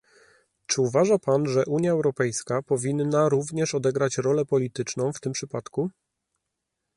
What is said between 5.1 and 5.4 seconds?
w tym